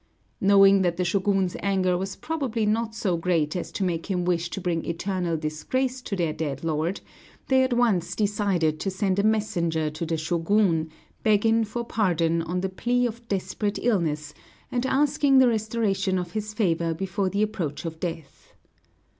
Knowing 0.41 0.81
that 0.81 0.97
the 0.97 1.03
Shōgun's 1.03 1.55
anger 1.59 1.95
was 1.95 2.15
probably 2.15 2.65
not 2.65 2.95
so 2.95 3.15
great 3.17 3.55
as 3.55 3.71
to 3.73 3.83
make 3.83 4.07
him 4.09 4.25
wish 4.25 4.49
to 4.49 4.59
bring 4.59 4.83
eternal 4.83 5.37
disgrace 5.37 6.01
to 6.01 6.15
their 6.15 6.33
dead 6.33 6.63
lord, 6.63 7.01
they 7.49 7.61
at 7.63 7.73
once 7.73 8.15
decided 8.15 8.79
to 8.79 8.89
send 8.89 9.19
a 9.19 9.23
messenger 9.23 9.91
to 9.91 10.03
the 10.03 10.15
Shōgun, 10.15 10.89
begging 11.21 11.63
for 11.65 11.85
pardon 11.85 12.41
on 12.41 12.61
the 12.61 12.69
plea 12.69 13.05
of 13.05 13.27
desperate 13.27 13.77
illness, 13.83 14.33
and 14.71 14.87
asking 14.87 15.37
the 15.37 15.47
restoration 15.47 16.17
of 16.17 16.31
his 16.31 16.51
favor 16.51 16.95
before 16.95 17.29
the 17.29 17.43
approach 17.43 17.85
of 17.85 17.99
death. 17.99 18.53